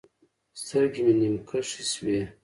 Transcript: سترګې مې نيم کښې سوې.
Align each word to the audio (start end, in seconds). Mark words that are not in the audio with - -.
سترګې 0.61 1.01
مې 1.05 1.13
نيم 1.19 1.35
کښې 1.49 1.83
سوې. 1.91 2.19